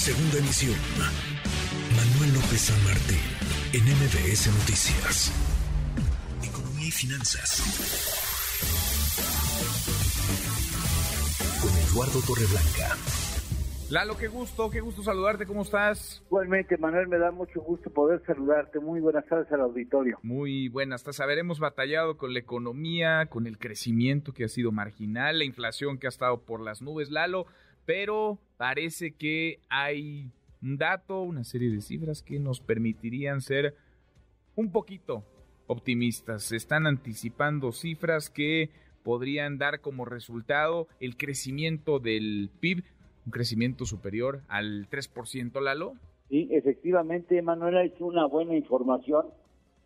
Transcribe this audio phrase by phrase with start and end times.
[0.00, 0.74] Segunda emisión.
[1.94, 3.20] Manuel López San Martín,
[3.74, 5.30] en MBS Noticias.
[6.42, 7.60] Economía y finanzas.
[11.60, 12.96] Con Eduardo Torreblanca.
[13.90, 16.22] Lalo, qué gusto, qué gusto saludarte, ¿cómo estás?
[16.28, 18.80] Igualmente, Manuel, me da mucho gusto poder saludarte.
[18.80, 20.18] Muy buenas tardes al auditorio.
[20.22, 21.20] Muy buenas tardes.
[21.20, 25.44] A ver, hemos batallado con la economía, con el crecimiento que ha sido marginal, la
[25.44, 27.46] inflación que ha estado por las nubes, Lalo,
[27.86, 30.30] pero parece que hay
[30.62, 33.74] un dato, una serie de cifras que nos permitirían ser
[34.56, 35.24] un poquito
[35.66, 36.44] optimistas.
[36.44, 38.70] Se están anticipando cifras que
[39.02, 42.84] podrían dar como resultado el crecimiento del PIB
[43.26, 45.94] un crecimiento superior al 3%, Lalo.
[46.28, 49.26] Sí, efectivamente, Manuela, es una buena información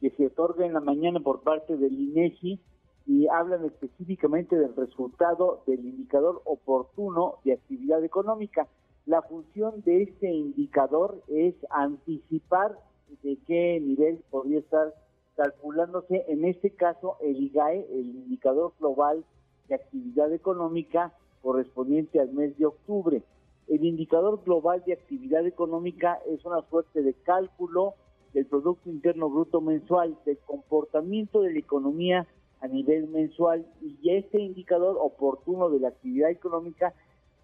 [0.01, 2.61] que se otorga en la mañana por parte del INEGI
[3.07, 8.67] y hablan específicamente del resultado del indicador oportuno de actividad económica.
[9.07, 12.79] La función de este indicador es anticipar
[13.23, 14.95] de qué nivel podría estar
[15.37, 19.25] calculándose, en este caso, el IGAE, el indicador global
[19.69, 23.23] de actividad económica, correspondiente al mes de octubre.
[23.69, 27.95] El indicador global de actividad económica es una suerte de cálculo
[28.33, 32.27] del Producto Interno Bruto mensual, del comportamiento de la economía
[32.65, 36.95] a nivel mensual y este indicador oportuno de la actividad económica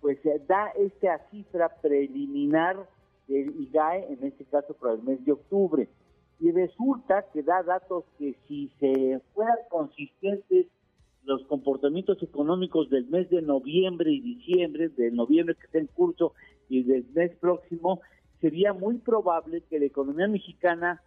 [0.01, 2.89] pues eh, da esta cifra preliminar
[3.29, 5.89] del IGAE, en este caso para el mes de octubre.
[6.41, 10.69] Y resulta que da datos que si se fueran consistentes
[11.25, 16.33] los comportamientos económicos del mes de noviembre y diciembre, de noviembre que está en curso
[16.71, 18.01] y del mes próximo,
[18.41, 21.03] sería muy probable que la economía mexicana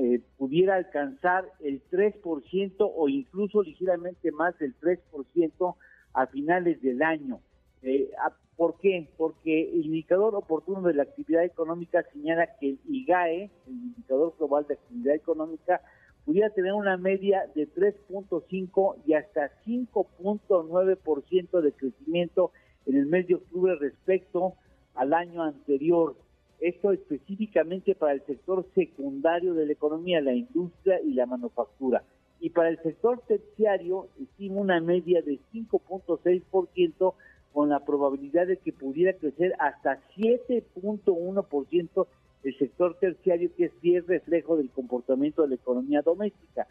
[0.00, 5.74] eh, pudiera alcanzar el 3% o incluso ligeramente más del 3%
[6.14, 7.40] a finales del año.
[7.82, 9.08] Eh, ah, ¿Por qué?
[9.18, 14.66] Porque el indicador oportuno de la actividad económica señala que el IGAE, el indicador global
[14.66, 15.82] de actividad económica,
[16.24, 22.50] pudiera tener una media de 3.5 y hasta 5.9% de crecimiento
[22.86, 24.54] en el mes de octubre respecto
[24.94, 26.16] al año anterior.
[26.60, 32.02] Esto específicamente para el sector secundario de la economía, la industria y la manufactura.
[32.40, 37.14] Y para el sector terciario, estima una media de 5.6%
[37.52, 42.06] con la probabilidad de que pudiera crecer hasta 7.1%
[42.44, 46.66] el sector terciario, que es bien reflejo del comportamiento de la economía doméstica.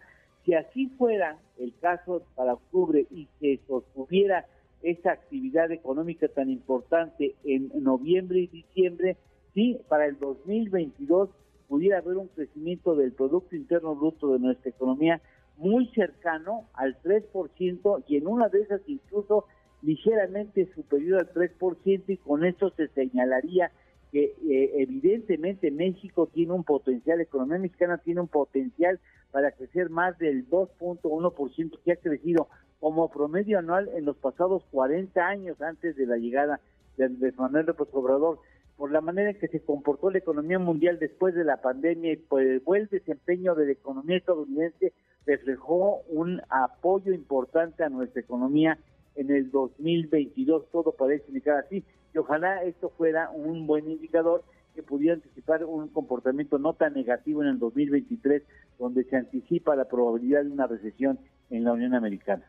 [0.46, 4.46] Si así fuera el caso para octubre y se sostuviera
[4.84, 9.18] esa actividad económica tan importante en noviembre y diciembre,
[9.56, 11.30] sí, para el 2022
[11.68, 15.20] pudiera haber un crecimiento del Producto Interno Bruto de nuestra economía
[15.58, 19.46] muy cercano al 3% y en una de esas incluso
[19.82, 23.72] ligeramente superior al 3% y con esto se señalaría
[24.12, 29.00] que eh, evidentemente México tiene un potencial, la economía mexicana tiene un potencial
[29.32, 32.48] para crecer más del 2.1% que ha crecido
[32.80, 36.60] como promedio anual en los pasados 40 años antes de la llegada
[36.98, 38.40] de Manuel López Obrador,
[38.78, 42.18] por la manera en que se comportó la economía mundial después de la pandemia y
[42.18, 44.94] por el buen desempeño de la economía estadounidense
[45.26, 48.78] reflejó un apoyo importante a nuestra economía
[49.16, 50.70] en el 2022.
[50.72, 51.84] Todo parece indicar así
[52.14, 54.44] y ojalá esto fuera un buen indicador
[54.74, 58.44] que pudiera anticipar un comportamiento no tan negativo en el 2023,
[58.78, 61.18] donde se anticipa la probabilidad de una recesión
[61.50, 62.44] en la Unión Americana.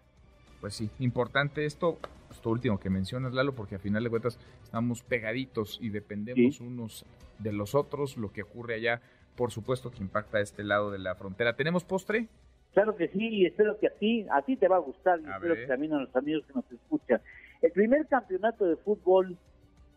[0.60, 1.98] Pues sí, importante esto,
[2.30, 7.04] esto último que mencionas, Lalo, porque a final de cuentas estamos pegaditos y dependemos unos
[7.38, 8.16] de los otros.
[8.16, 9.00] Lo que ocurre allá,
[9.36, 11.56] por supuesto, que impacta a este lado de la frontera.
[11.56, 12.28] ¿Tenemos postre?
[12.72, 15.24] Claro que sí, y espero que a ti, a ti te va a gustar, y
[15.24, 17.22] espero que también a los amigos que nos escuchan.
[17.62, 19.36] El primer campeonato de fútbol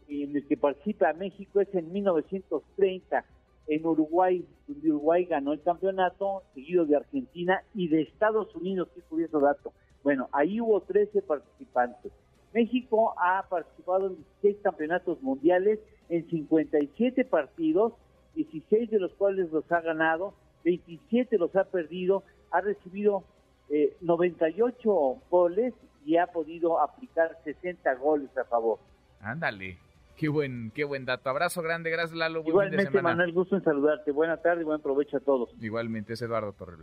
[0.07, 3.25] en el que participa México es en 1930
[3.69, 9.01] en Uruguay, donde Uruguay ganó el campeonato, seguido de Argentina y de Estados Unidos, qué
[9.01, 9.73] curioso dato.
[10.03, 12.11] Bueno, ahí hubo 13 participantes.
[12.51, 15.79] México ha participado en 16 campeonatos mundiales,
[16.09, 17.93] en 57 partidos,
[18.33, 20.33] 16 de los cuales los ha ganado,
[20.63, 23.23] 27 los ha perdido, ha recibido
[24.01, 25.73] 98 eh, goles
[26.05, 28.79] y ha podido aplicar 60 goles a favor.
[29.21, 29.77] Ándale.
[30.19, 31.29] Qué buen, qué buen dato.
[31.29, 32.43] Abrazo grande, gracias Lalo.
[32.45, 34.11] Igualmente, Manuel, gusto en saludarte.
[34.11, 35.49] Buena tarde y buen provecho a todos.
[35.61, 36.81] Igualmente, es Eduardo Torres.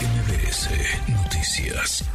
[0.00, 0.70] MBS
[1.12, 2.10] Noticias.